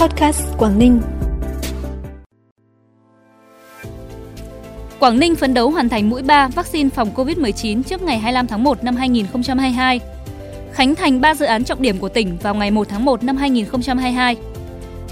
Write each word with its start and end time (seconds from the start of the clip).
Podcast 0.00 0.42
Quảng 0.58 0.78
Ninh. 0.78 1.00
Quảng 4.98 5.18
Ninh 5.18 5.36
phấn 5.36 5.54
đấu 5.54 5.70
hoàn 5.70 5.88
thành 5.88 6.10
mũi 6.10 6.22
3 6.22 6.48
vaccine 6.48 6.90
phòng 6.90 7.10
COVID-19 7.14 7.82
trước 7.82 8.02
ngày 8.02 8.18
25 8.18 8.46
tháng 8.46 8.64
1 8.64 8.84
năm 8.84 8.96
2022. 8.96 10.00
Khánh 10.72 10.94
thành 10.94 11.20
3 11.20 11.34
dự 11.34 11.46
án 11.46 11.64
trọng 11.64 11.82
điểm 11.82 11.98
của 11.98 12.08
tỉnh 12.08 12.38
vào 12.42 12.54
ngày 12.54 12.70
1 12.70 12.88
tháng 12.88 13.04
1 13.04 13.24
năm 13.24 13.36
2022. 13.36 14.36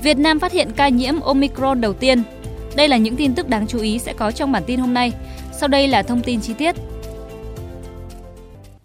Việt 0.03 0.19
Nam 0.19 0.41
phát 0.41 0.53
hiện 0.53 0.69
ca 0.77 0.89
nhiễm 0.89 1.21
Omicron 1.21 1.81
đầu 1.81 1.93
tiên. 1.93 2.23
Đây 2.77 2.89
là 2.89 2.97
những 2.97 3.17
tin 3.17 3.35
tức 3.35 3.49
đáng 3.49 3.67
chú 3.67 3.81
ý 3.81 3.99
sẽ 3.99 4.13
có 4.13 4.31
trong 4.31 4.53
bản 4.53 4.63
tin 4.67 4.81
hôm 4.81 4.95
nay. 4.95 5.13
Sau 5.53 5.69
đây 5.69 5.89
là 5.89 6.03
thông 6.03 6.23
tin 6.23 6.41
chi 6.41 6.55
tiết. 6.55 6.75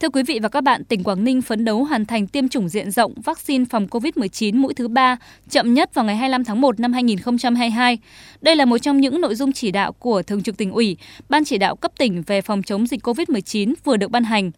Thưa 0.04 0.10
quý 0.10 0.24
vị 0.24 0.40
và 0.40 0.50
các 0.50 0.62
bạn, 0.62 0.84
tỉnh 0.84 1.04
Quảng 1.04 1.24
Ninh 1.24 1.42
phấn 1.42 1.66
đấu 1.66 1.84
hoàn 1.84 2.06
thành 2.06 2.28
tiêm 2.28 2.50
chủng 2.50 2.70
diện 2.70 2.92
rộng 2.92 3.14
vaccine 3.24 3.66
phòng 3.70 3.88
COVID-19 3.88 4.60
mũi 4.60 4.74
thứ 4.74 4.88
3 4.88 5.18
chậm 5.50 5.74
nhất 5.74 5.94
vào 5.94 6.06
ngày 6.06 6.16
25 6.16 6.44
tháng 6.44 6.62
1 6.62 6.80
năm 6.80 6.94
2022. 6.94 7.98
Đây 8.42 8.56
là 8.56 8.66
một 8.66 8.78
trong 8.78 9.02
những 9.02 9.22
nội 9.22 9.36
dung 9.36 9.52
chỉ 9.52 9.72
đạo 9.72 9.92
của 9.92 10.24
Thường 10.24 10.44
trực 10.44 10.58
tỉnh 10.58 10.72
ủy, 10.72 10.98
Ban 11.30 11.46
chỉ 11.46 11.58
đạo 11.58 11.76
cấp 11.76 11.92
tỉnh 11.98 12.24
về 12.28 12.42
phòng 12.42 12.64
chống 12.64 12.88
dịch 12.88 13.08
COVID-19 13.08 13.74
vừa 13.84 13.98
được 13.98 14.12
ban 14.12 14.24
hành. 14.24 14.52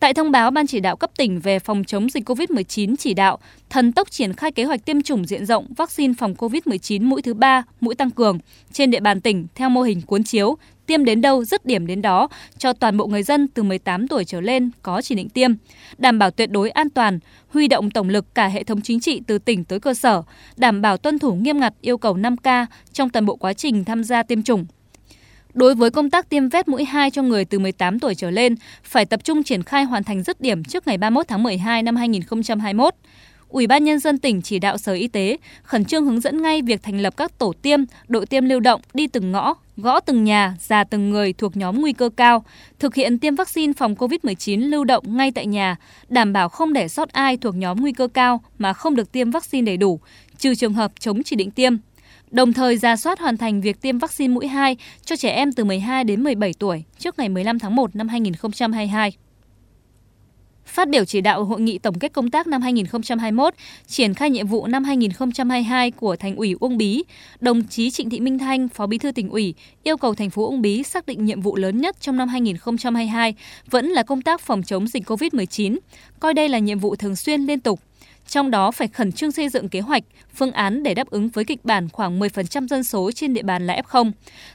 Tại 0.00 0.14
thông 0.14 0.30
báo, 0.30 0.50
Ban 0.50 0.66
chỉ 0.66 0.80
đạo 0.80 0.96
cấp 0.96 1.10
tỉnh 1.16 1.40
về 1.40 1.58
phòng 1.58 1.84
chống 1.84 2.10
dịch 2.10 2.28
COVID-19 2.30 2.96
chỉ 2.98 3.14
đạo 3.14 3.38
thần 3.70 3.92
tốc 3.92 4.10
triển 4.10 4.32
khai 4.32 4.52
kế 4.52 4.64
hoạch 4.64 4.84
tiêm 4.84 5.02
chủng 5.02 5.24
diện 5.24 5.46
rộng 5.46 5.66
vaccine 5.76 6.14
phòng 6.18 6.34
COVID-19 6.34 7.04
mũi 7.08 7.22
thứ 7.22 7.34
3, 7.34 7.62
mũi 7.80 7.94
tăng 7.94 8.10
cường 8.10 8.38
trên 8.72 8.90
địa 8.90 9.00
bàn 9.00 9.20
tỉnh 9.20 9.46
theo 9.54 9.68
mô 9.68 9.82
hình 9.82 10.02
cuốn 10.02 10.24
chiếu, 10.24 10.56
tiêm 10.86 11.04
đến 11.04 11.20
đâu 11.20 11.44
dứt 11.44 11.66
điểm 11.66 11.86
đến 11.86 12.02
đó 12.02 12.28
cho 12.58 12.72
toàn 12.72 12.96
bộ 12.96 13.06
người 13.06 13.22
dân 13.22 13.48
từ 13.48 13.62
18 13.62 14.08
tuổi 14.08 14.24
trở 14.24 14.40
lên 14.40 14.70
có 14.82 15.02
chỉ 15.02 15.14
định 15.14 15.28
tiêm, 15.28 15.50
đảm 15.98 16.18
bảo 16.18 16.30
tuyệt 16.30 16.50
đối 16.50 16.70
an 16.70 16.90
toàn, 16.90 17.18
huy 17.48 17.68
động 17.68 17.90
tổng 17.90 18.08
lực 18.08 18.34
cả 18.34 18.48
hệ 18.48 18.64
thống 18.64 18.80
chính 18.80 19.00
trị 19.00 19.20
từ 19.26 19.38
tỉnh 19.38 19.64
tới 19.64 19.80
cơ 19.80 19.94
sở, 19.94 20.22
đảm 20.56 20.82
bảo 20.82 20.96
tuân 20.96 21.18
thủ 21.18 21.34
nghiêm 21.34 21.60
ngặt 21.60 21.74
yêu 21.80 21.98
cầu 21.98 22.16
5K 22.16 22.66
trong 22.92 23.10
toàn 23.10 23.26
bộ 23.26 23.36
quá 23.36 23.52
trình 23.52 23.84
tham 23.84 24.04
gia 24.04 24.22
tiêm 24.22 24.42
chủng. 24.42 24.66
Đối 25.54 25.74
với 25.74 25.90
công 25.90 26.10
tác 26.10 26.28
tiêm 26.28 26.48
vét 26.48 26.68
mũi 26.68 26.84
2 26.84 27.10
cho 27.10 27.22
người 27.22 27.44
từ 27.44 27.58
18 27.58 27.98
tuổi 27.98 28.14
trở 28.14 28.30
lên, 28.30 28.54
phải 28.84 29.04
tập 29.04 29.24
trung 29.24 29.42
triển 29.42 29.62
khai 29.62 29.84
hoàn 29.84 30.04
thành 30.04 30.22
dứt 30.22 30.40
điểm 30.40 30.64
trước 30.64 30.86
ngày 30.86 30.98
31 30.98 31.28
tháng 31.28 31.42
12 31.42 31.82
năm 31.82 31.96
2021. 31.96 32.94
Ủy 33.48 33.66
ban 33.66 33.84
Nhân 33.84 33.98
dân 33.98 34.18
tỉnh 34.18 34.42
chỉ 34.42 34.58
đạo 34.58 34.78
Sở 34.78 34.92
Y 34.92 35.08
tế 35.08 35.36
khẩn 35.62 35.84
trương 35.84 36.04
hướng 36.04 36.20
dẫn 36.20 36.42
ngay 36.42 36.62
việc 36.62 36.82
thành 36.82 37.00
lập 37.00 37.16
các 37.16 37.38
tổ 37.38 37.52
tiêm, 37.62 37.80
đội 38.08 38.26
tiêm 38.26 38.44
lưu 38.44 38.60
động 38.60 38.80
đi 38.94 39.06
từng 39.06 39.32
ngõ, 39.32 39.54
gõ 39.76 40.00
từng 40.00 40.24
nhà, 40.24 40.56
già 40.60 40.84
từng 40.84 41.10
người 41.10 41.32
thuộc 41.32 41.56
nhóm 41.56 41.80
nguy 41.80 41.92
cơ 41.92 42.10
cao, 42.16 42.44
thực 42.78 42.94
hiện 42.94 43.18
tiêm 43.18 43.34
vaccine 43.34 43.72
phòng 43.72 43.94
COVID-19 43.94 44.70
lưu 44.70 44.84
động 44.84 45.16
ngay 45.16 45.32
tại 45.32 45.46
nhà, 45.46 45.76
đảm 46.08 46.32
bảo 46.32 46.48
không 46.48 46.72
để 46.72 46.88
sót 46.88 47.08
ai 47.08 47.36
thuộc 47.36 47.54
nhóm 47.54 47.80
nguy 47.80 47.92
cơ 47.92 48.08
cao 48.08 48.40
mà 48.58 48.72
không 48.72 48.96
được 48.96 49.12
tiêm 49.12 49.30
vaccine 49.30 49.66
đầy 49.66 49.76
đủ, 49.76 50.00
trừ 50.38 50.54
trường 50.54 50.74
hợp 50.74 50.92
chống 50.98 51.22
chỉ 51.22 51.36
định 51.36 51.50
tiêm. 51.50 51.76
Đồng 52.30 52.52
thời 52.52 52.76
ra 52.76 52.96
soát 52.96 53.20
hoàn 53.20 53.36
thành 53.36 53.60
việc 53.60 53.80
tiêm 53.80 53.98
vaccine 53.98 54.34
mũi 54.34 54.46
2 54.46 54.76
cho 55.04 55.16
trẻ 55.16 55.30
em 55.30 55.52
từ 55.52 55.64
12 55.64 56.04
đến 56.04 56.22
17 56.24 56.52
tuổi 56.58 56.84
trước 56.98 57.18
ngày 57.18 57.28
15 57.28 57.58
tháng 57.58 57.76
1 57.76 57.96
năm 57.96 58.08
2022. 58.08 59.12
Phát 60.66 60.88
biểu 60.88 61.04
chỉ 61.04 61.20
đạo 61.20 61.44
hội 61.44 61.60
nghị 61.60 61.78
tổng 61.78 61.98
kết 61.98 62.12
công 62.12 62.30
tác 62.30 62.46
năm 62.46 62.62
2021, 62.62 63.54
triển 63.86 64.14
khai 64.14 64.30
nhiệm 64.30 64.46
vụ 64.46 64.66
năm 64.66 64.84
2022 64.84 65.90
của 65.90 66.16
Thành 66.16 66.36
ủy 66.36 66.54
Uông 66.60 66.76
Bí, 66.76 67.02
đồng 67.40 67.62
chí 67.64 67.90
Trịnh 67.90 68.10
Thị 68.10 68.20
Minh 68.20 68.38
Thanh, 68.38 68.68
Phó 68.68 68.86
Bí 68.86 68.98
thư 68.98 69.12
tỉnh 69.12 69.28
ủy, 69.28 69.54
yêu 69.82 69.96
cầu 69.96 70.14
thành 70.14 70.30
phố 70.30 70.46
Uông 70.46 70.62
Bí 70.62 70.82
xác 70.82 71.06
định 71.06 71.24
nhiệm 71.24 71.40
vụ 71.40 71.56
lớn 71.56 71.78
nhất 71.78 71.96
trong 72.00 72.16
năm 72.16 72.28
2022 72.28 73.34
vẫn 73.70 73.86
là 73.86 74.02
công 74.02 74.22
tác 74.22 74.40
phòng 74.40 74.62
chống 74.62 74.88
dịch 74.88 75.10
COVID-19, 75.10 75.78
coi 76.20 76.34
đây 76.34 76.48
là 76.48 76.58
nhiệm 76.58 76.78
vụ 76.78 76.96
thường 76.96 77.16
xuyên 77.16 77.40
liên 77.40 77.60
tục. 77.60 77.80
Trong 78.28 78.50
đó 78.50 78.70
phải 78.70 78.88
khẩn 78.88 79.12
trương 79.12 79.32
xây 79.32 79.48
dựng 79.48 79.68
kế 79.68 79.80
hoạch, 79.80 80.02
phương 80.34 80.52
án 80.52 80.82
để 80.82 80.94
đáp 80.94 81.10
ứng 81.10 81.28
với 81.28 81.44
kịch 81.44 81.64
bản 81.64 81.88
khoảng 81.88 82.20
10% 82.20 82.66
dân 82.68 82.84
số 82.84 83.10
trên 83.12 83.34
địa 83.34 83.42
bàn 83.42 83.66
là 83.66 83.80
F0. 83.88 84.12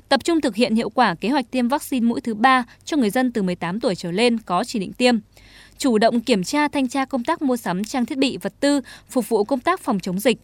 Tập 0.10 0.24
trung 0.24 0.42
thực 0.42 0.56
hiện 0.56 0.76
hiệu 0.76 0.90
quả 0.90 1.16
kế 1.16 1.30
hoạch 1.30 1.52
tiêm 1.52 1.68
vaccine 1.68 2.08
mũi 2.08 2.22
thứ 2.22 2.34
3 2.34 2.66
cho 2.84 2.98
người 2.98 3.10
dân 3.10 3.32
từ 3.32 3.42
18 3.42 3.80
tuổi 3.80 3.96
trở 3.96 4.12
lên 4.12 4.38
có 4.38 4.64
chỉ 4.64 4.80
định 4.80 4.94
tiêm 4.94 5.16
chủ 5.78 5.98
động 5.98 6.22
kiểm 6.22 6.44
tra 6.44 6.68
thanh 6.68 6.88
tra 6.88 7.06
công 7.06 7.24
tác 7.24 7.42
mua 7.42 7.58
sắm 7.58 7.84
trang 7.84 8.06
thiết 8.06 8.18
bị 8.18 8.38
vật 8.38 8.54
tư 8.60 8.82
phục 9.10 9.30
vụ 9.30 9.44
công 9.44 9.60
tác 9.60 9.80
phòng 9.82 10.00
chống 10.00 10.20
dịch. 10.20 10.38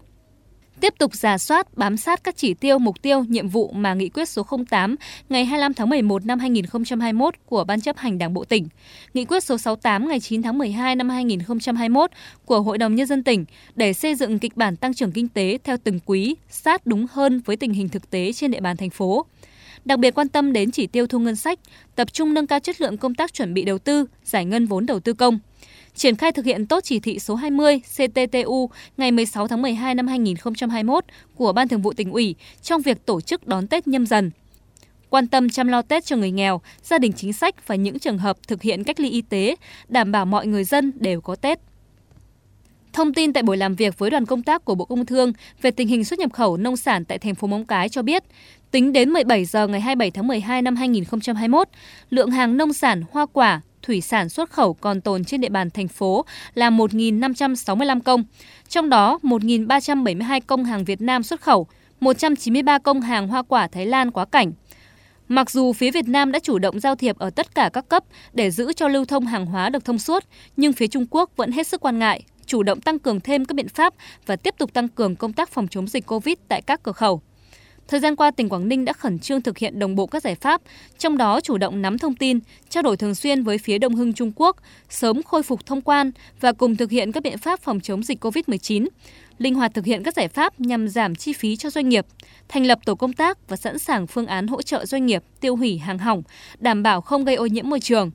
Tiếp 0.81 0.94
tục 0.97 1.16
giả 1.16 1.38
soát, 1.38 1.78
bám 1.78 1.97
sát 1.97 2.24
các 2.24 2.38
chỉ 2.38 2.53
tiêu, 2.53 2.80
mục 2.80 3.02
tiêu, 3.02 3.24
nhiệm 3.24 3.47
vụ 3.47 3.72
mà 3.72 3.94
nghị 3.94 4.09
quyết 4.09 4.30
số 4.30 4.46
08 4.69 4.96
ngày 5.30 5.46
25 5.46 5.74
tháng 5.74 5.90
11 5.90 6.25
năm 6.25 6.40
2021 6.40 7.34
của 7.46 7.64
Ban 7.64 7.81
chấp 7.81 7.97
hành 7.97 8.18
Đảng 8.18 8.34
Bộ 8.34 8.44
tỉnh, 8.44 8.68
nghị 9.14 9.25
quyết 9.25 9.44
số 9.44 9.58
68 9.58 10.08
ngày 10.08 10.20
9 10.20 10.41
tháng 10.41 10.58
12 10.58 10.96
năm 10.96 11.09
2021 11.09 12.12
của 12.46 12.62
Hội 12.62 12.78
đồng 12.78 12.96
Nhân 12.96 13.08
dân 13.08 13.24
tỉnh 13.24 13.46
để 13.75 13.94
xây 13.94 14.16
dựng 14.16 14.40
kịch 14.40 14.58
bản 14.58 14.75
tăng 14.75 14.94
trưởng 14.94 15.12
kinh 15.12 15.28
tế 15.28 15.58
theo 15.64 15.78
từng 15.84 16.00
quý, 16.06 16.36
sát 16.50 16.86
đúng 16.86 17.06
hơn 17.12 17.41
với 17.46 17.56
tình 17.56 17.74
hình 17.74 17.90
thực 17.90 18.09
tế 18.09 18.34
trên 18.34 18.52
địa 18.52 18.62
bàn 18.62 18.78
thành 18.78 18.90
phố 18.90 19.25
đặc 19.86 20.00
biệt 20.00 20.16
quan 20.16 20.30
tâm 20.30 20.53
đến 20.53 20.72
chỉ 20.72 20.88
tiêu 20.88 21.08
thu 21.08 21.20
ngân 21.20 21.36
sách, 21.36 21.59
tập 21.96 22.14
trung 22.14 22.34
nâng 22.34 22.47
cao 22.47 22.59
chất 22.59 22.81
lượng 22.81 22.97
công 22.97 23.16
tác 23.16 23.34
chuẩn 23.34 23.53
bị 23.53 23.66
đầu 23.66 23.78
tư, 23.78 24.06
giải 24.24 24.46
ngân 24.46 24.66
vốn 24.66 24.86
đầu 24.86 25.00
tư 25.00 25.14
công. 25.14 25.40
Triển 25.96 26.16
khai 26.16 26.31
thực 26.31 26.46
hiện 26.46 26.66
tốt 26.66 26.84
chỉ 26.84 27.00
thị 27.00 27.19
số 27.19 27.35
20 27.35 27.81
CTTU 27.96 28.69
ngày 28.97 29.12
16 29.12 29.47
tháng 29.47 29.62
12 29.62 29.96
năm 29.96 30.07
2021 30.07 31.06
của 31.35 31.53
Ban 31.53 31.68
Thường 31.68 31.81
vụ 31.81 31.94
tỉnh 31.94 32.12
ủy 32.12 32.35
trong 32.62 32.81
việc 32.81 33.06
tổ 33.06 33.22
chức 33.22 33.47
đón 33.47 33.68
Tết 33.68 33.88
nhâm 33.88 34.06
dần. 34.06 34.31
Quan 35.09 35.28
tâm 35.28 35.50
chăm 35.50 35.68
lo 35.68 35.81
Tết 35.81 36.06
cho 36.06 36.16
người 36.16 36.31
nghèo, 36.31 36.62
gia 36.84 36.97
đình 36.97 37.13
chính 37.13 37.34
sách 37.34 37.68
và 37.68 37.75
những 37.75 38.00
trường 38.00 38.18
hợp 38.18 38.38
thực 38.47 38.62
hiện 38.62 38.84
cách 38.84 39.00
ly 39.00 39.09
y 39.09 39.22
tế, 39.22 39.56
đảm 39.88 40.12
bảo 40.12 40.25
mọi 40.25 40.47
người 40.47 40.63
dân 40.63 40.91
đều 40.96 41.22
có 41.22 41.35
Tết. 41.35 41.59
Thông 42.94 43.13
tin 43.13 43.34
tại 43.34 43.44
buổi 43.44 43.58
làm 43.58 43.75
việc 43.75 44.00
với 44.00 44.09
đoàn 44.09 44.25
công 44.25 44.44
tác 44.44 44.66
của 44.66 44.75
Bộ 44.75 44.85
Công 44.85 45.06
Thương 45.06 45.34
về 45.62 45.72
tình 45.72 45.88
hình 45.88 46.06
xuất 46.06 46.19
nhập 46.19 46.34
khẩu 46.34 46.58
nông 46.58 46.78
sản 46.78 47.06
tại 47.06 47.18
thành 47.18 47.35
phố 47.35 47.47
Móng 47.47 47.66
Cái 47.66 47.90
cho 47.90 48.02
biết, 48.02 48.23
tính 48.72 48.94
đến 48.94 49.09
17 49.09 49.46
giờ 49.46 49.68
ngày 49.68 49.81
27 49.81 50.12
tháng 50.12 50.28
12 50.28 50.62
năm 50.62 50.75
2021, 50.75 51.68
lượng 52.09 52.31
hàng 52.31 52.58
nông 52.58 52.73
sản, 52.73 53.03
hoa 53.12 53.25
quả, 53.34 53.62
thủy 53.81 54.02
sản 54.02 54.30
xuất 54.30 54.50
khẩu 54.50 54.74
còn 54.74 55.02
tồn 55.02 55.24
trên 55.24 55.42
địa 55.42 55.50
bàn 55.50 55.69
thành 55.69 55.88
phố 55.88 56.25
là 56.53 56.69
1.565 56.69 58.02
công, 58.02 58.24
trong 58.69 58.90
đó 58.90 59.19
1.372 59.24 60.42
công 60.47 60.64
hàng 60.64 60.86
Việt 60.86 61.02
Nam 61.02 61.24
xuất 61.24 61.42
khẩu, 61.42 61.68
193 62.00 62.78
công 62.78 63.02
hàng 63.02 63.28
hoa 63.28 63.41
quả 63.41 63.68
Thái 63.68 63.86
Lan 63.86 64.12
quá 64.12 64.25
cảnh. 64.25 64.52
Mặc 65.28 65.50
dù 65.52 65.74
phía 65.74 65.91
Việt 65.91 66.08
Nam 66.08 66.31
đã 66.31 66.40
chủ 66.40 66.59
động 66.59 66.80
giao 66.80 66.96
thiệp 66.96 67.18
ở 67.20 67.30
tất 67.30 67.56
cả 67.56 67.70
các 67.74 67.90
cấp 67.90 68.03
để 68.34 68.52
giữ 68.52 68.74
cho 68.74 68.88
lưu 68.88 69.06
thông 69.06 69.25
hàng 69.25 69.46
hóa 69.46 69.70
được 69.70 69.86
thông 69.86 70.00
suốt, 70.00 70.24
nhưng 70.58 70.74
phía 70.74 70.88
Trung 70.88 71.06
Quốc 71.09 71.31
vẫn 71.36 71.52
hết 71.52 71.68
sức 71.68 71.81
quan 71.81 72.00
ngại, 72.00 72.24
chủ 72.46 72.64
động 72.64 72.81
tăng 72.81 73.00
cường 73.00 73.20
thêm 73.20 73.46
các 73.46 73.56
biện 73.56 73.70
pháp 73.70 73.94
và 74.25 74.36
tiếp 74.36 74.56
tục 74.58 74.74
tăng 74.74 74.88
cường 74.88 75.16
công 75.16 75.34
tác 75.34 75.50
phòng 75.50 75.68
chống 75.68 75.88
dịch 75.88 76.06
COVID 76.06 76.36
tại 76.47 76.62
các 76.62 76.84
cửa 76.84 76.91
khẩu. 76.91 77.22
Thời 77.91 78.00
gian 78.00 78.16
qua, 78.16 78.31
tỉnh 78.31 78.50
Quảng 78.50 78.68
Ninh 78.68 78.85
đã 78.85 78.94
khẩn 78.94 79.19
trương 79.19 79.41
thực 79.41 79.57
hiện 79.57 79.79
đồng 79.79 79.96
bộ 79.96 80.06
các 80.06 80.24
giải 80.24 80.35
pháp, 80.35 80.62
trong 80.97 81.18
đó 81.18 81.41
chủ 81.41 81.57
động 81.57 81.81
nắm 81.81 81.97
thông 81.97 82.16
tin, 82.16 82.40
trao 82.69 82.84
đổi 82.84 82.97
thường 82.97 83.16
xuyên 83.16 83.44
với 83.44 83.57
phía 83.57 83.78
Đông 83.78 83.96
Hưng 83.96 84.13
Trung 84.13 84.31
Quốc, 84.35 84.57
sớm 84.90 85.24
khôi 85.24 85.44
phục 85.44 85.66
thông 85.66 85.81
quan 85.81 86.12
và 86.40 86.52
cùng 86.52 86.75
thực 86.75 86.91
hiện 86.91 87.12
các 87.12 87.24
biện 87.24 87.38
pháp 87.38 87.59
phòng 87.59 87.79
chống 87.79 88.03
dịch 88.03 88.24
COVID-19, 88.24 88.88
linh 89.38 89.56
hoạt 89.56 89.74
thực 89.74 89.85
hiện 89.85 90.03
các 90.03 90.16
giải 90.16 90.28
pháp 90.28 90.59
nhằm 90.59 90.88
giảm 90.88 91.16
chi 91.16 91.34
phí 91.34 91.56
cho 91.56 91.69
doanh 91.69 91.90
nghiệp, 91.90 92.06
thành 92.47 92.66
lập 92.66 92.79
tổ 92.85 92.96
công 92.96 93.13
tác 93.13 93.50
và 93.50 93.57
sẵn 93.57 93.79
sàng 93.79 94.08
phương 94.08 94.28
án 94.28 94.47
hỗ 94.47 94.62
trợ 94.62 94.85
doanh 94.85 95.06
nghiệp 95.06 95.23
tiêu 95.40 95.56
hủy 95.56 95.78
hàng 95.78 95.97
hỏng, 95.97 96.23
đảm 96.59 96.84
bảo 96.84 97.02
không 97.02 97.25
gây 97.25 97.35
ô 97.35 97.46
nhiễm 97.46 97.69
môi 97.69 97.79
trường. 97.79 98.12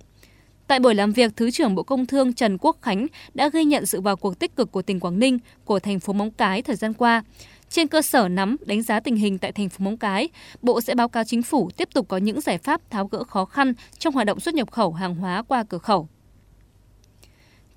Tại 0.66 0.80
buổi 0.80 0.94
làm 0.94 1.12
việc, 1.12 1.36
Thứ 1.36 1.50
trưởng 1.50 1.74
Bộ 1.74 1.82
Công 1.82 2.06
Thương 2.06 2.32
Trần 2.32 2.58
Quốc 2.60 2.76
Khánh 2.82 3.06
đã 3.34 3.48
ghi 3.48 3.64
nhận 3.64 3.86
sự 3.86 4.00
vào 4.00 4.16
cuộc 4.16 4.38
tích 4.38 4.56
cực 4.56 4.72
của 4.72 4.82
tỉnh 4.82 5.00
Quảng 5.00 5.18
Ninh, 5.18 5.38
của 5.64 5.80
thành 5.80 6.00
phố 6.00 6.12
Móng 6.12 6.30
Cái 6.30 6.62
thời 6.62 6.76
gian 6.76 6.92
qua. 6.92 7.22
Trên 7.70 7.88
cơ 7.88 8.02
sở 8.02 8.28
nắm, 8.28 8.56
đánh 8.66 8.82
giá 8.82 9.00
tình 9.00 9.16
hình 9.16 9.38
tại 9.38 9.52
thành 9.52 9.68
phố 9.68 9.84
Móng 9.84 9.96
Cái, 9.96 10.28
Bộ 10.62 10.80
sẽ 10.80 10.94
báo 10.94 11.08
cáo 11.08 11.24
chính 11.24 11.42
phủ 11.42 11.70
tiếp 11.76 11.88
tục 11.94 12.08
có 12.08 12.16
những 12.16 12.40
giải 12.40 12.58
pháp 12.58 12.90
tháo 12.90 13.06
gỡ 13.06 13.24
khó 13.24 13.44
khăn 13.44 13.72
trong 13.98 14.14
hoạt 14.14 14.26
động 14.26 14.40
xuất 14.40 14.54
nhập 14.54 14.70
khẩu 14.70 14.92
hàng 14.92 15.14
hóa 15.14 15.42
qua 15.48 15.64
cửa 15.68 15.78
khẩu. 15.78 16.08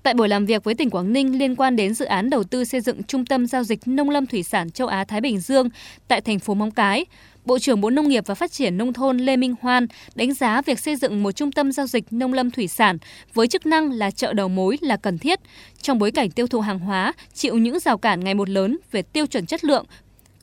Tại 0.02 0.14
buổi 0.14 0.28
làm 0.28 0.46
việc 0.46 0.64
với 0.64 0.74
tỉnh 0.74 0.90
Quảng 0.90 1.12
Ninh 1.12 1.38
liên 1.38 1.56
quan 1.56 1.76
đến 1.76 1.94
dự 1.94 2.04
án 2.04 2.30
đầu 2.30 2.44
tư 2.44 2.64
xây 2.64 2.80
dựng 2.80 3.02
Trung 3.02 3.24
tâm 3.24 3.46
Giao 3.46 3.64
dịch 3.64 3.78
Nông 3.86 4.10
lâm 4.10 4.26
Thủy 4.26 4.42
sản 4.42 4.70
Châu 4.70 4.88
Á-Thái 4.88 5.20
Bình 5.20 5.40
Dương 5.40 5.68
tại 6.08 6.20
thành 6.20 6.38
phố 6.38 6.54
Móng 6.54 6.70
Cái, 6.70 7.04
Bộ 7.44 7.58
trưởng 7.58 7.80
Bộ 7.80 7.90
Nông 7.90 8.08
nghiệp 8.08 8.24
và 8.26 8.34
Phát 8.34 8.52
triển 8.52 8.78
Nông 8.78 8.92
thôn 8.92 9.18
Lê 9.18 9.36
Minh 9.36 9.54
Hoan 9.60 9.86
đánh 10.14 10.34
giá 10.34 10.62
việc 10.62 10.80
xây 10.80 10.96
dựng 10.96 11.22
một 11.22 11.32
trung 11.32 11.52
tâm 11.52 11.72
giao 11.72 11.86
dịch 11.86 12.04
nông 12.10 12.32
lâm 12.32 12.50
thủy 12.50 12.68
sản 12.68 12.98
với 13.34 13.48
chức 13.48 13.66
năng 13.66 13.92
là 13.92 14.10
chợ 14.10 14.32
đầu 14.32 14.48
mối 14.48 14.78
là 14.80 14.96
cần 14.96 15.18
thiết 15.18 15.40
trong 15.82 15.98
bối 15.98 16.10
cảnh 16.10 16.30
tiêu 16.30 16.46
thụ 16.46 16.60
hàng 16.60 16.78
hóa 16.78 17.12
chịu 17.34 17.58
những 17.58 17.78
rào 17.80 17.98
cản 17.98 18.24
ngày 18.24 18.34
một 18.34 18.48
lớn 18.48 18.78
về 18.92 19.02
tiêu 19.02 19.26
chuẩn 19.26 19.46
chất 19.46 19.64
lượng 19.64 19.86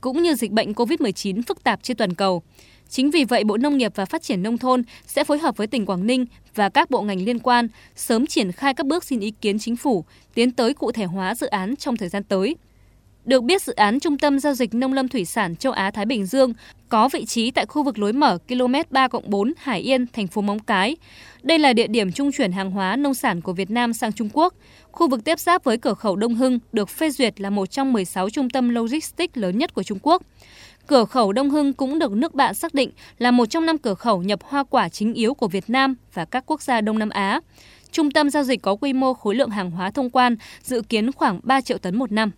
cũng 0.01 0.24
như 0.24 0.36
dịch 0.36 0.51
bệnh 0.51 0.71
COVID-19 0.74 1.42
phức 1.48 1.63
tạp 1.63 1.83
trên 1.83 1.98
toàn 1.98 2.13
cầu. 2.13 2.44
Chính 2.89 3.12
vì 3.12 3.24
vậy, 3.24 3.44
Bộ 3.44 3.57
Nông 3.57 3.78
nghiệp 3.78 3.92
và 3.95 4.06
Phát 4.06 4.22
triển 4.22 4.44
Nông 4.44 4.57
thôn 4.57 4.84
sẽ 5.06 5.24
phối 5.24 5.39
hợp 5.39 5.57
với 5.57 5.68
tỉnh 5.68 5.86
Quảng 5.86 6.07
Ninh 6.07 6.25
và 6.56 6.69
các 6.69 6.89
bộ 6.89 7.01
ngành 7.01 7.25
liên 7.25 7.39
quan 7.39 7.68
sớm 7.95 8.28
triển 8.28 8.51
khai 8.51 8.74
các 8.74 8.86
bước 8.86 9.04
xin 9.04 9.19
ý 9.19 9.31
kiến 9.42 9.60
chính 9.60 9.75
phủ, 9.75 10.06
tiến 10.34 10.51
tới 10.51 10.74
cụ 10.74 10.92
thể 10.92 11.06
hóa 11.06 11.36
dự 11.36 11.48
án 11.48 11.75
trong 11.75 11.98
thời 11.98 12.10
gian 12.10 12.24
tới. 12.24 12.56
Được 13.25 13.44
biết 13.44 13.62
dự 13.62 13.74
án 13.74 14.00
Trung 14.00 14.18
tâm 14.18 14.39
Giao 14.39 14.54
dịch 14.54 14.74
Nông 14.74 14.94
lâm 14.94 15.07
Thủy 15.07 15.25
sản 15.25 15.56
Châu 15.56 15.74
Á-Thái 15.74 16.06
Bình 16.06 16.25
Dương 16.25 16.54
có 16.89 17.10
vị 17.10 17.25
trí 17.25 17.51
tại 17.51 17.66
khu 17.66 17.84
vực 17.84 18.00
lối 18.00 18.13
mở 18.13 18.38
km 18.48 18.74
3 18.89 19.07
4 19.25 19.54
Hải 19.57 19.80
Yên, 19.80 20.06
thành 20.13 20.28
phố 20.28 20.42
Móng 20.42 20.60
Cái. 20.60 20.98
Đây 21.44 21.60
là 21.60 21.74
địa 21.74 21.88
điểm 21.88 22.12
trung 22.12 22.31
chuyển 22.31 22.51
hàng 22.51 22.72
hóa 22.72 22.95
nông 22.95 23.13
sản 23.13 23.42
của 23.42 23.54
Việt 23.54 23.72
Nam 23.72 23.94
sang 23.94 24.13
Trung 24.13 24.30
Quốc. 24.34 24.54
Khu 24.92 25.10
vực 25.10 25.24
tiếp 25.24 25.39
giáp 25.39 25.63
với 25.63 25.78
cửa 25.78 25.94
khẩu 25.94 26.16
Đông 26.16 26.36
Hưng 26.36 26.60
được 26.74 26.89
phê 26.89 27.10
duyệt 27.10 27.42
là 27.42 27.50
một 27.50 27.66
trong 27.66 27.94
16 27.94 28.30
trung 28.30 28.50
tâm 28.50 28.69
logistics 28.69 29.38
lớn 29.38 29.57
nhất 29.57 29.74
của 29.74 29.84
Trung 29.84 30.00
Quốc. 30.01 30.22
Cửa 30.88 31.06
khẩu 31.06 31.31
Đông 31.31 31.50
Hưng 31.50 31.74
cũng 31.74 32.00
được 32.00 32.12
nước 32.12 32.36
bạn 32.36 32.54
xác 32.54 32.74
định 32.74 32.89
là 33.18 33.31
một 33.31 33.45
trong 33.45 33.66
năm 33.66 33.78
cửa 33.78 33.94
khẩu 33.94 34.24
nhập 34.24 34.39
hoa 34.44 34.63
quả 34.63 34.89
chính 34.89 35.13
yếu 35.13 35.34
của 35.34 35.48
Việt 35.48 35.69
Nam 35.69 35.95
và 36.13 36.25
các 36.25 36.44
quốc 36.48 36.62
gia 36.62 36.81
Đông 36.81 37.00
Nam 37.00 37.10
Á. 37.10 37.39
Trung 37.92 38.12
tâm 38.12 38.30
giao 38.30 38.44
dịch 38.44 38.62
có 38.62 38.75
quy 38.75 38.94
mô 38.94 39.13
khối 39.13 39.36
lượng 39.36 39.50
hàng 39.50 39.72
hóa 39.72 39.92
thông 39.92 40.10
quan 40.10 40.36
dự 40.63 40.81
kiến 40.81 41.12
khoảng 41.12 41.39
3 41.44 41.62
triệu 41.62 41.78
tấn 41.78 41.95
một 41.95 42.12
năm. 42.12 42.31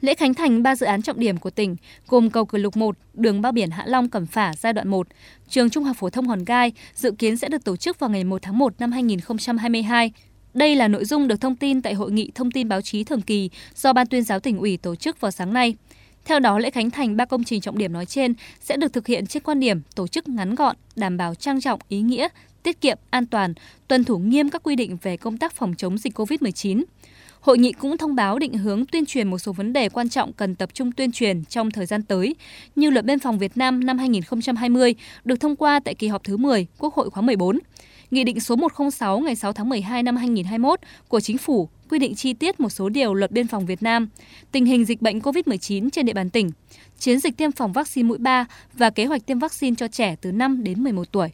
Lễ 0.00 0.14
khánh 0.14 0.34
thành 0.34 0.62
ba 0.62 0.76
dự 0.76 0.86
án 0.86 1.02
trọng 1.02 1.20
điểm 1.20 1.36
của 1.36 1.50
tỉnh 1.50 1.76
gồm 2.08 2.30
cầu 2.30 2.44
Cửa 2.44 2.58
Lục 2.58 2.76
1, 2.76 2.96
đường 3.14 3.42
bao 3.42 3.52
biển 3.52 3.70
Hạ 3.70 3.84
Long 3.86 4.08
Cẩm 4.08 4.26
Phả 4.26 4.52
giai 4.58 4.72
đoạn 4.72 4.88
1, 4.88 5.06
trường 5.48 5.70
Trung 5.70 5.84
học 5.84 5.96
phổ 5.96 6.10
thông 6.10 6.28
Hòn 6.28 6.44
Gai 6.44 6.72
dự 6.94 7.10
kiến 7.18 7.36
sẽ 7.36 7.48
được 7.48 7.64
tổ 7.64 7.76
chức 7.76 7.98
vào 7.98 8.10
ngày 8.10 8.24
1 8.24 8.42
tháng 8.42 8.58
1 8.58 8.74
năm 8.78 8.92
2022. 8.92 10.12
Đây 10.54 10.76
là 10.76 10.88
nội 10.88 11.04
dung 11.04 11.28
được 11.28 11.40
thông 11.40 11.56
tin 11.56 11.82
tại 11.82 11.94
hội 11.94 12.12
nghị 12.12 12.30
thông 12.34 12.50
tin 12.50 12.68
báo 12.68 12.80
chí 12.80 13.04
thường 13.04 13.22
kỳ 13.22 13.50
do 13.74 13.92
Ban 13.92 14.06
tuyên 14.06 14.22
giáo 14.22 14.40
tỉnh 14.40 14.58
ủy 14.58 14.76
tổ 14.76 14.94
chức 14.94 15.20
vào 15.20 15.30
sáng 15.30 15.52
nay. 15.52 15.74
Theo 16.24 16.40
đó, 16.40 16.58
lễ 16.58 16.70
khánh 16.70 16.90
thành 16.90 17.16
ba 17.16 17.24
công 17.24 17.44
trình 17.44 17.60
trọng 17.60 17.78
điểm 17.78 17.92
nói 17.92 18.06
trên 18.06 18.34
sẽ 18.60 18.76
được 18.76 18.92
thực 18.92 19.06
hiện 19.06 19.26
trên 19.26 19.42
quan 19.42 19.60
điểm 19.60 19.80
tổ 19.94 20.06
chức 20.06 20.28
ngắn 20.28 20.54
gọn, 20.54 20.76
đảm 20.96 21.16
bảo 21.16 21.34
trang 21.34 21.60
trọng, 21.60 21.80
ý 21.88 22.00
nghĩa, 22.00 22.28
tiết 22.62 22.80
kiệm, 22.80 22.98
an 23.10 23.26
toàn, 23.26 23.54
tuân 23.88 24.04
thủ 24.04 24.18
nghiêm 24.18 24.50
các 24.50 24.62
quy 24.62 24.76
định 24.76 24.96
về 25.02 25.16
công 25.16 25.38
tác 25.38 25.52
phòng 25.52 25.74
chống 25.76 25.98
dịch 25.98 26.18
COVID-19. 26.18 26.82
Hội 27.40 27.58
nghị 27.58 27.72
cũng 27.72 27.96
thông 27.96 28.14
báo 28.14 28.38
định 28.38 28.54
hướng 28.54 28.86
tuyên 28.86 29.06
truyền 29.06 29.30
một 29.30 29.38
số 29.38 29.52
vấn 29.52 29.72
đề 29.72 29.88
quan 29.88 30.08
trọng 30.08 30.32
cần 30.32 30.54
tập 30.54 30.70
trung 30.74 30.92
tuyên 30.92 31.12
truyền 31.12 31.44
trong 31.44 31.70
thời 31.70 31.86
gian 31.86 32.02
tới, 32.02 32.36
như 32.76 32.90
Luật 32.90 33.04
Biên 33.04 33.18
phòng 33.18 33.38
Việt 33.38 33.56
Nam 33.56 33.86
năm 33.86 33.98
2020 33.98 34.94
được 35.24 35.40
thông 35.40 35.56
qua 35.56 35.80
tại 35.84 35.94
kỳ 35.94 36.08
họp 36.08 36.24
thứ 36.24 36.36
10 36.36 36.66
Quốc 36.78 36.94
hội 36.94 37.10
khóa 37.10 37.22
14. 37.22 37.58
Nghị 38.10 38.24
định 38.24 38.40
số 38.40 38.56
106 38.56 39.20
ngày 39.20 39.36
6 39.36 39.52
tháng 39.52 39.68
12 39.68 40.02
năm 40.02 40.16
2021 40.16 40.80
của 41.08 41.20
Chính 41.20 41.38
phủ 41.38 41.68
quy 41.90 41.98
định 41.98 42.14
chi 42.14 42.32
tiết 42.32 42.60
một 42.60 42.68
số 42.68 42.88
điều 42.88 43.14
luật 43.14 43.30
biên 43.30 43.46
phòng 43.46 43.66
Việt 43.66 43.82
Nam, 43.82 44.08
tình 44.52 44.64
hình 44.64 44.84
dịch 44.84 45.02
bệnh 45.02 45.18
COVID-19 45.18 45.90
trên 45.90 46.06
địa 46.06 46.12
bàn 46.12 46.30
tỉnh, 46.30 46.50
chiến 46.98 47.20
dịch 47.20 47.36
tiêm 47.36 47.52
phòng 47.52 47.72
vaccine 47.72 48.08
mũi 48.08 48.18
3 48.18 48.46
và 48.72 48.90
kế 48.90 49.04
hoạch 49.04 49.26
tiêm 49.26 49.38
vaccine 49.38 49.74
cho 49.78 49.88
trẻ 49.88 50.16
từ 50.20 50.32
5 50.32 50.64
đến 50.64 50.82
11 50.82 51.12
tuổi. 51.12 51.28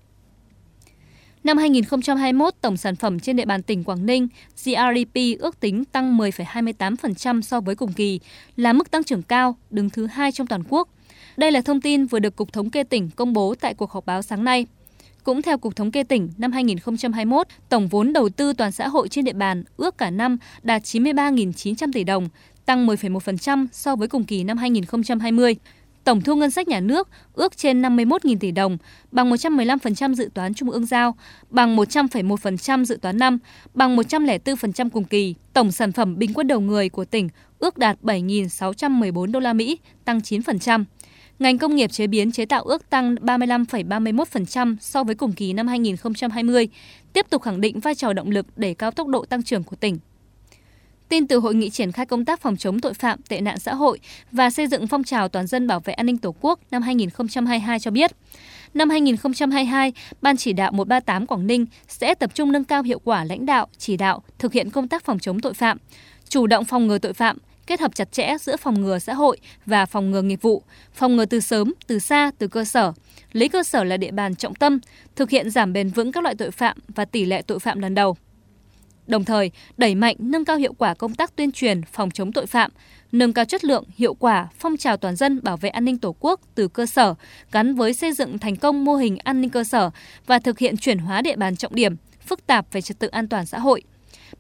Năm 1.45 1.59
2021, 1.59 2.55
tổng 2.61 2.77
sản 2.77 2.97
phẩm 2.97 3.21
trên 3.21 3.37
địa 3.37 3.45
bàn 3.45 3.63
tỉnh 3.63 3.85
Quảng 3.85 4.07
Ninh 4.07 4.29
GRDP 4.65 5.41
ước 5.41 5.61
tính 5.61 5.85
tăng 5.85 6.19
10,28% 6.19 7.41
so 7.41 7.61
với 7.61 7.75
cùng 7.75 7.93
kỳ, 7.93 8.21
là 8.57 8.73
mức 8.73 8.91
tăng 8.91 9.05
trưởng 9.05 9.23
cao, 9.23 9.57
đứng 9.71 9.91
thứ 9.91 10.07
hai 10.07 10.33
trong 10.33 10.47
toàn 10.47 10.63
quốc. 10.69 10.89
Đây 11.37 11.53
là 11.53 11.61
thông 11.61 11.81
tin 11.81 12.07
vừa 12.07 12.19
được 12.19 12.37
Cục 12.37 12.53
Thống 12.53 12.71
kê 12.71 12.83
tỉnh 12.83 13.11
công 13.17 13.33
bố 13.33 13.55
tại 13.61 13.75
cuộc 13.75 13.91
họp 13.91 14.07
báo 14.07 14.23
sáng 14.23 14.45
nay. 14.45 14.67
Cũng 15.27 15.43
theo 15.43 15.59
Cục 15.59 15.77
Thống 15.77 15.91
kê 15.91 16.03
tỉnh, 16.03 16.31
năm 16.39 16.53
2021, 16.53 17.47
tổng 17.69 17.89
vốn 17.89 18.13
đầu 18.13 18.29
tư 18.29 18.53
toàn 18.53 18.73
xã 18.73 18.89
hội 18.89 19.09
trên 19.09 19.25
địa 19.25 19.33
bàn 19.33 19.65
ước 19.77 19.99
cả 19.99 20.11
năm 20.11 20.39
đạt 20.63 20.83
93.900 20.83 21.93
tỷ 21.93 22.05
đồng, 22.05 22.29
tăng 22.67 22.87
10,1% 22.87 23.67
so 23.73 23.97
với 23.97 24.09
cùng 24.09 24.25
kỳ 24.25 24.45
năm 24.45 24.57
2020. 24.59 25.57
Tổng 26.05 26.21
thu 26.21 26.37
ngân 26.37 26.51
sách 26.51 26.69
nhà 26.69 26.81
nước 26.81 27.09
ước 27.35 27.57
trên 27.57 27.83
51.000 27.83 28.37
tỷ 28.41 28.51
đồng, 28.51 28.79
bằng 29.13 29.31
115% 29.31 30.15
dự 30.15 30.31
toán 30.35 30.55
trung 30.55 30.71
ương 30.71 30.87
giao, 30.87 31.17
bằng 31.51 31.77
100,1% 31.77 32.85
dự 32.85 32.97
toán 33.03 33.19
năm, 33.19 33.39
bằng 33.75 33.97
104% 33.97 34.91
cùng 34.91 35.05
kỳ. 35.05 35.35
Tổng 35.53 35.73
sản 35.73 35.93
phẩm 35.93 36.19
bình 36.19 36.35
quân 36.35 36.47
đầu 36.47 36.61
người 36.61 36.89
của 36.89 37.05
tỉnh 37.05 37.29
ước 37.59 37.79
đạt 37.79 37.99
7.614 38.03 39.33
đô 39.33 39.41
la 39.41 39.53
Mỹ, 39.53 39.79
tăng 40.05 40.19
9%. 40.19 40.85
Ngành 41.39 41.59
công 41.59 41.77
nghiệp 41.77 41.93
chế 41.93 42.07
biến 42.07 42.33
chế 42.33 42.47
tạo 42.47 42.63
ước 42.63 42.91
tăng 42.91 43.15
35,31% 43.15 44.77
so 44.81 45.05
với 45.05 45.15
cùng 45.15 45.33
kỳ 45.33 45.53
năm 45.53 45.69
2020, 45.69 46.69
tiếp 47.13 47.27
tục 47.31 47.43
khẳng 47.43 47.61
định 47.61 47.81
vai 47.81 47.95
trò 47.95 48.13
động 48.13 48.31
lực 48.31 48.47
để 48.57 48.75
cao 48.75 48.91
tốc 48.91 49.09
độ 49.09 49.25
tăng 49.25 49.43
trưởng 49.43 49.65
của 49.65 49.77
tỉnh. 49.77 49.99
Tin 51.09 51.27
từ 51.27 51.39
hội 51.39 51.55
nghị 51.55 51.71
triển 51.71 51.93
khai 51.93 52.07
công 52.07 52.25
tác 52.25 52.41
phòng 52.41 52.57
chống 52.57 52.81
tội 52.81 52.95
phạm, 52.95 53.23
tệ 53.29 53.41
nạn 53.41 53.59
xã 53.59 53.75
hội 53.75 53.99
và 54.33 54.51
xây 54.51 54.67
dựng 54.67 54.87
phong 54.87 55.05
trào 55.05 55.29
toàn 55.29 55.47
dân 55.47 55.67
bảo 55.67 55.81
vệ 55.81 55.93
an 55.93 56.07
ninh 56.07 56.19
Tổ 56.19 56.35
quốc 56.41 56.61
năm 56.71 56.83
2022 56.83 57.81
cho 57.81 57.91
biết, 57.91 58.11
năm 58.75 58.91
2022, 58.91 59.93
Ban 60.23 60.37
chỉ 60.37 60.53
đạo 60.53 60.73
138 60.73 61.27
Quảng 61.27 61.47
Ninh 61.47 61.67
sẽ 61.89 62.15
tập 62.15 62.31
trung 62.35 62.53
nâng 62.53 62.65
cao 62.65 62.83
hiệu 62.83 62.99
quả 63.05 63.25
lãnh 63.25 63.47
đạo, 63.47 63.69
chỉ 63.79 63.97
đạo, 63.97 64.23
thực 64.39 64.53
hiện 64.53 64.71
công 64.71 64.89
tác 64.89 65.05
phòng 65.05 65.19
chống 65.19 65.41
tội 65.41 65.55
phạm, 65.55 65.79
chủ 66.29 66.47
động 66.47 66.65
phòng 66.65 66.87
ngừa 66.87 66.99
tội 66.99 67.13
phạm, 67.13 67.39
kết 67.67 67.81
hợp 67.81 67.95
chặt 67.95 68.13
chẽ 68.13 68.37
giữa 68.41 68.57
phòng 68.57 68.81
ngừa 68.81 68.99
xã 68.99 69.15
hội 69.15 69.39
và 69.67 69.87
phòng 69.87 70.11
ngừa 70.11 70.23
nghiệp 70.23 70.43
vụ, 70.43 70.63
phòng 70.93 71.17
ngừa 71.17 71.25
từ 71.25 71.41
sớm, 71.41 71.73
từ 71.87 71.99
xa, 71.99 72.31
từ 72.39 72.49
cơ 72.49 72.65
sở, 72.65 72.93
lấy 73.33 73.49
cơ 73.49 73.63
sở 73.63 73.85
là 73.85 73.97
địa 73.97 74.11
bàn 74.11 74.35
trọng 74.35 74.55
tâm, 74.55 74.79
thực 75.17 75.31
hiện 75.31 75.51
giảm 75.51 75.73
bền 75.73 75.89
vững 75.89 76.13
các 76.13 76.23
loại 76.23 76.35
tội 76.35 76.51
phạm 76.51 76.79
và 76.89 77.05
tỷ 77.05 77.25
lệ 77.25 77.43
tội 77.43 77.59
phạm 77.59 77.81
lần 77.81 77.95
đầu. 77.95 78.17
Đồng 79.07 79.25
thời, 79.25 79.51
đẩy 79.77 79.95
mạnh 79.95 80.17
nâng 80.19 80.45
cao 80.45 80.57
hiệu 80.57 80.73
quả 80.73 80.95
công 80.95 81.15
tác 81.15 81.37
tuyên 81.37 81.53
truyền 81.53 81.83
phòng 81.83 82.11
chống 82.11 82.33
tội 82.33 82.47
phạm, 82.47 82.71
nâng 83.13 83.33
cao 83.33 83.45
chất 83.45 83.65
lượng, 83.65 83.85
hiệu 83.97 84.15
quả 84.15 84.49
phong 84.59 84.77
trào 84.77 84.97
toàn 84.97 85.17
dân 85.17 85.41
bảo 85.43 85.57
vệ 85.57 85.69
an 85.69 85.85
ninh 85.85 85.99
Tổ 85.99 86.17
quốc 86.21 86.41
từ 86.55 86.69
cơ 86.69 86.87
sở, 86.87 87.15
gắn 87.53 87.75
với 87.75 87.95
xây 87.95 88.13
dựng 88.13 88.39
thành 88.39 88.57
công 88.57 88.85
mô 88.85 88.97
hình 88.97 89.19
an 89.25 89.41
ninh 89.41 89.51
cơ 89.51 89.65
sở 89.65 89.91
và 90.27 90.39
thực 90.39 90.59
hiện 90.59 90.77
chuyển 90.77 90.99
hóa 90.99 91.23
địa 91.23 91.37
bàn 91.37 91.57
trọng 91.57 91.75
điểm, 91.75 91.97
phức 92.27 92.47
tạp 92.47 92.73
về 92.73 92.81
trật 92.81 92.99
tự 92.99 93.09
an 93.09 93.29
toàn 93.29 93.47
xã 93.47 93.59
hội. 93.59 93.83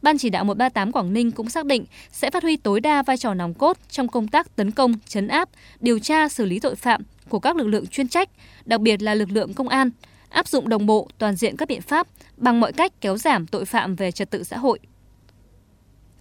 Ban 0.02 0.18
chỉ 0.18 0.30
đạo 0.30 0.44
138 0.44 0.92
Quảng 0.92 1.12
Ninh 1.12 1.30
cũng 1.30 1.50
xác 1.50 1.66
định 1.66 1.84
sẽ 2.12 2.30
phát 2.30 2.42
huy 2.42 2.56
tối 2.56 2.80
đa 2.80 3.02
vai 3.02 3.16
trò 3.16 3.34
nòng 3.34 3.54
cốt 3.54 3.76
trong 3.90 4.08
công 4.08 4.28
tác 4.28 4.56
tấn 4.56 4.70
công, 4.70 4.94
chấn 5.08 5.28
áp, 5.28 5.48
điều 5.80 5.98
tra 5.98 6.28
xử 6.28 6.44
lý 6.44 6.60
tội 6.60 6.74
phạm 6.74 7.02
của 7.28 7.38
các 7.38 7.56
lực 7.56 7.66
lượng 7.66 7.86
chuyên 7.86 8.08
trách, 8.08 8.28
đặc 8.64 8.80
biệt 8.80 9.02
là 9.02 9.14
lực 9.14 9.30
lượng 9.30 9.54
công 9.54 9.68
an, 9.68 9.90
áp 10.28 10.48
dụng 10.48 10.68
đồng 10.68 10.86
bộ 10.86 11.08
toàn 11.18 11.36
diện 11.36 11.56
các 11.56 11.68
biện 11.68 11.82
pháp 11.82 12.06
bằng 12.36 12.60
mọi 12.60 12.72
cách 12.72 12.92
kéo 13.00 13.16
giảm 13.16 13.46
tội 13.46 13.64
phạm 13.64 13.96
về 13.96 14.12
trật 14.12 14.30
tự 14.30 14.44
xã 14.44 14.56
hội. 14.56 14.78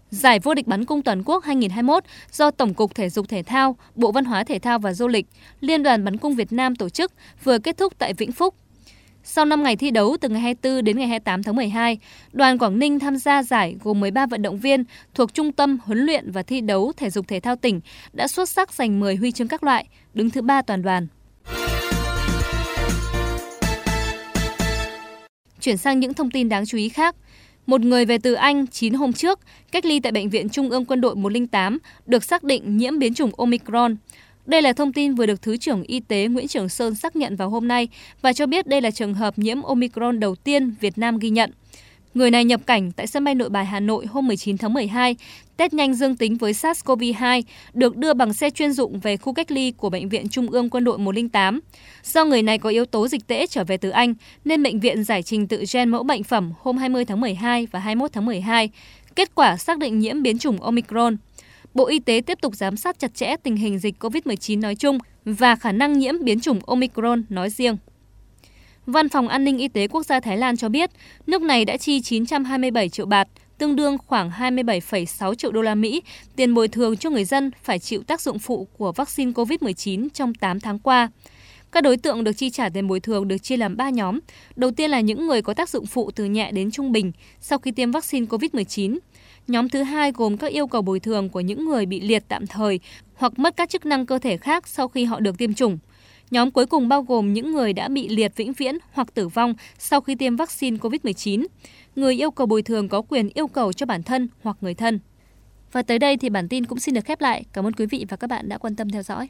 Giải 0.10 0.40
vô 0.40 0.54
địch 0.54 0.68
bắn 0.68 0.86
cung 0.86 1.02
toàn 1.02 1.24
quốc 1.26 1.44
2021 1.44 2.04
do 2.32 2.52
Tổng 2.52 2.74
cục 2.74 2.96
Thể 2.96 3.10
dục 3.10 3.30
Thể 3.30 3.44
thao, 3.44 3.76
Bộ 3.96 4.12
Văn 4.12 4.26
hóa 4.26 4.44
Thể 4.44 4.60
thao 4.60 4.80
và 4.80 4.94
Du 4.94 5.08
lịch, 5.08 5.26
Liên 5.60 5.84
đoàn 5.84 6.04
bắn 6.04 6.18
cung 6.18 6.36
Việt 6.36 6.54
Nam 6.54 6.76
tổ 6.76 6.90
chức 6.90 7.12
vừa 7.44 7.60
kết 7.60 7.78
thúc 7.78 7.94
tại 7.98 8.14
Vĩnh 8.14 8.32
Phúc. 8.32 8.56
Sau 9.28 9.46
5 9.46 9.64
ngày 9.64 9.76
thi 9.76 9.92
đấu 9.92 10.18
từ 10.22 10.30
ngày 10.30 10.42
24 10.42 10.84
đến 10.84 10.98
ngày 10.98 11.08
28 11.08 11.44
tháng 11.44 11.56
12, 11.56 11.98
đoàn 12.32 12.58
Quảng 12.58 12.80
Ninh 12.80 13.00
tham 13.00 13.18
gia 13.18 13.44
giải 13.44 13.76
gồm 13.84 14.00
13 14.00 14.26
vận 14.26 14.42
động 14.42 14.58
viên 14.58 14.84
thuộc 15.14 15.34
Trung 15.34 15.52
tâm 15.52 15.78
huấn 15.84 16.00
luyện 16.00 16.32
và 16.32 16.44
thi 16.44 16.62
đấu 16.62 16.92
thể 16.98 17.10
dục 17.10 17.28
thể 17.28 17.40
thao 17.40 17.56
tỉnh 17.56 17.82
đã 18.14 18.28
xuất 18.28 18.50
sắc 18.50 18.74
giành 18.74 19.00
10 19.00 19.16
huy 19.16 19.32
chương 19.32 19.48
các 19.48 19.64
loại, 19.64 19.86
đứng 20.14 20.30
thứ 20.30 20.42
ba 20.42 20.62
toàn 20.62 20.82
đoàn. 20.82 21.08
Chuyển 25.62 25.78
sang 25.78 26.00
những 26.00 26.14
thông 26.14 26.32
tin 26.32 26.50
đáng 26.50 26.66
chú 26.66 26.78
ý 26.78 26.90
khác. 26.90 27.16
Một 27.66 27.82
người 27.82 28.06
về 28.06 28.18
từ 28.18 28.34
Anh 28.34 28.68
9 28.68 28.94
hôm 28.94 29.14
trước, 29.14 29.40
cách 29.72 29.86
ly 29.86 30.00
tại 30.00 30.12
Bệnh 30.12 30.30
viện 30.30 30.50
Trung 30.50 30.70
ương 30.70 30.86
Quân 30.86 31.02
đội 31.02 31.16
108, 31.16 31.78
được 32.06 32.24
xác 32.24 32.44
định 32.44 32.78
nhiễm 32.78 33.00
biến 33.00 33.14
chủng 33.14 33.32
Omicron. 33.38 33.96
Đây 34.46 34.62
là 34.62 34.74
thông 34.74 34.94
tin 34.94 35.16
vừa 35.16 35.26
được 35.26 35.42
Thứ 35.42 35.58
trưởng 35.58 35.84
Y 35.84 36.00
tế 36.00 36.28
Nguyễn 36.28 36.48
Trường 36.48 36.70
Sơn 36.70 36.96
xác 36.96 37.16
nhận 37.16 37.36
vào 37.36 37.50
hôm 37.50 37.68
nay 37.68 37.88
và 38.22 38.34
cho 38.34 38.46
biết 38.46 38.68
đây 38.68 38.82
là 38.82 38.92
trường 38.92 39.14
hợp 39.14 39.40
nhiễm 39.40 39.62
Omicron 39.62 40.20
đầu 40.20 40.36
tiên 40.36 40.76
Việt 40.82 40.98
Nam 40.98 41.20
ghi 41.20 41.30
nhận. 41.30 41.52
Người 42.14 42.32
này 42.32 42.46
nhập 42.46 42.62
cảnh 42.66 42.92
tại 42.92 43.08
sân 43.08 43.24
bay 43.24 43.36
nội 43.36 43.50
bài 43.50 43.66
Hà 43.66 43.80
Nội 43.80 44.06
hôm 44.06 44.28
19 44.28 44.58
tháng 44.58 44.74
12, 44.74 45.16
test 45.58 45.74
nhanh 45.74 45.94
dương 45.94 46.16
tính 46.16 46.38
với 46.38 46.54
SARS-CoV-2, 46.54 47.44
được 47.74 47.98
đưa 47.98 48.14
bằng 48.14 48.34
xe 48.34 48.50
chuyên 48.50 48.74
dụng 48.74 49.00
về 49.00 49.18
khu 49.18 49.34
cách 49.34 49.52
ly 49.52 49.72
của 49.72 49.90
Bệnh 49.90 50.10
viện 50.10 50.30
Trung 50.30 50.50
ương 50.50 50.70
Quân 50.70 50.84
đội 50.84 50.98
108. 50.98 51.60
Do 52.04 52.26
người 52.26 52.44
này 52.44 52.58
có 52.58 52.70
yếu 52.70 52.86
tố 52.86 53.08
dịch 53.08 53.28
tễ 53.28 53.48
trở 53.48 53.64
về 53.64 53.78
từ 53.78 53.90
Anh, 53.90 54.14
nên 54.46 54.64
bệnh 54.64 54.80
viện 54.80 55.04
giải 55.04 55.24
trình 55.24 55.48
tự 55.48 55.64
gen 55.74 55.90
mẫu 55.90 56.04
bệnh 56.04 56.24
phẩm 56.24 56.54
hôm 56.60 56.78
20 56.78 57.06
tháng 57.06 57.22
12 57.22 57.68
và 57.72 57.80
21 57.80 58.14
tháng 58.14 58.26
12. 58.26 58.70
Kết 59.16 59.36
quả 59.36 59.58
xác 59.58 59.78
định 59.78 60.00
nhiễm 60.00 60.22
biến 60.22 60.38
chủng 60.38 60.62
Omicron. 60.62 61.18
Bộ 61.76 61.86
Y 61.88 62.00
tế 62.00 62.22
tiếp 62.26 62.38
tục 62.42 62.56
giám 62.56 62.78
sát 62.78 63.00
chặt 63.00 63.16
chẽ 63.16 63.36
tình 63.44 63.56
hình 63.56 63.80
dịch 63.80 63.96
COVID-19 64.04 64.60
nói 64.60 64.76
chung 64.76 64.98
và 65.26 65.56
khả 65.56 65.72
năng 65.72 66.00
nhiễm 66.00 66.24
biến 66.24 66.40
chủng 66.40 66.60
Omicron 66.66 67.24
nói 67.30 67.50
riêng. 67.50 67.78
Văn 68.86 69.10
phòng 69.10 69.28
An 69.28 69.44
ninh 69.44 69.58
Y 69.58 69.68
tế 69.68 69.88
Quốc 69.88 70.06
gia 70.06 70.20
Thái 70.20 70.38
Lan 70.38 70.58
cho 70.58 70.70
biết, 70.70 70.90
nước 71.28 71.42
này 71.42 71.66
đã 71.66 71.78
chi 71.78 72.02
927 72.02 72.90
triệu 72.90 73.06
bạt, 73.06 73.28
tương 73.58 73.76
đương 73.76 73.98
khoảng 74.08 74.30
27,6 74.30 75.36
triệu 75.36 75.52
đô 75.52 75.62
la 75.62 75.76
Mỹ, 75.76 76.02
tiền 76.36 76.54
bồi 76.54 76.68
thường 76.68 76.98
cho 76.98 77.10
người 77.10 77.26
dân 77.26 77.52
phải 77.64 77.80
chịu 77.80 78.04
tác 78.04 78.22
dụng 78.22 78.40
phụ 78.40 78.68
của 78.78 78.92
vaccine 78.92 79.32
COVID-19 79.32 80.08
trong 80.14 80.34
8 80.34 80.60
tháng 80.60 80.80
qua. 80.80 81.10
Các 81.72 81.84
đối 81.84 81.98
tượng 81.98 82.24
được 82.24 82.34
chi 82.34 82.50
trả 82.50 82.70
tiền 82.70 82.88
bồi 82.88 83.00
thường 83.00 83.28
được 83.28 83.38
chia 83.38 83.58
làm 83.58 83.78
3 83.78 83.90
nhóm. 83.90 84.20
Đầu 84.56 84.72
tiên 84.72 84.92
là 84.92 85.00
những 85.00 85.28
người 85.28 85.42
có 85.42 85.54
tác 85.54 85.70
dụng 85.70 85.86
phụ 85.86 86.12
từ 86.12 86.26
nhẹ 86.26 86.52
đến 86.52 86.72
trung 86.72 86.92
bình 86.92 87.12
sau 87.42 87.60
khi 87.60 87.72
tiêm 87.72 87.92
vaccine 87.92 88.26
COVID-19. 88.26 88.98
Nhóm 89.48 89.70
thứ 89.70 89.84
hai 89.84 90.12
gồm 90.12 90.38
các 90.38 90.52
yêu 90.52 90.68
cầu 90.68 90.82
bồi 90.82 91.00
thường 91.00 91.30
của 91.30 91.40
những 91.40 91.66
người 91.66 91.86
bị 91.86 92.02
liệt 92.02 92.24
tạm 92.28 92.48
thời 92.48 92.80
hoặc 93.16 93.40
mất 93.40 93.56
các 93.58 93.70
chức 93.70 93.86
năng 93.86 94.06
cơ 94.06 94.20
thể 94.20 94.38
khác 94.38 94.68
sau 94.68 94.88
khi 94.88 95.06
họ 95.06 95.20
được 95.20 95.38
tiêm 95.38 95.54
chủng. 95.54 95.78
Nhóm 96.32 96.52
cuối 96.52 96.66
cùng 96.66 96.88
bao 96.88 97.02
gồm 97.02 97.34
những 97.34 97.52
người 97.52 97.74
đã 97.74 97.88
bị 97.88 98.08
liệt 98.08 98.36
vĩnh 98.36 98.54
viễn 98.54 98.78
hoặc 98.92 99.14
tử 99.14 99.28
vong 99.28 99.54
sau 99.78 100.02
khi 100.02 100.16
tiêm 100.16 100.36
vaccine 100.36 100.78
COVID-19. 100.78 101.46
Người 101.96 102.22
yêu 102.22 102.32
cầu 102.32 102.48
bồi 102.48 102.62
thường 102.62 102.90
có 102.90 103.02
quyền 103.02 103.30
yêu 103.34 103.48
cầu 103.48 103.74
cho 103.74 103.86
bản 103.86 104.04
thân 104.04 104.28
hoặc 104.44 104.58
người 104.62 104.74
thân. 104.74 105.00
Và 105.72 105.82
tới 105.82 106.00
đây 106.00 106.18
thì 106.18 106.30
bản 106.30 106.50
tin 106.50 106.66
cũng 106.66 106.80
xin 106.80 106.96
được 106.96 107.06
khép 107.06 107.22
lại. 107.22 107.44
Cảm 107.54 107.66
ơn 107.68 107.74
quý 107.74 107.86
vị 107.86 108.06
và 108.10 108.18
các 108.18 108.30
bạn 108.30 108.50
đã 108.50 108.58
quan 108.58 108.76
tâm 108.76 108.90
theo 108.90 109.04
dõi. 109.04 109.30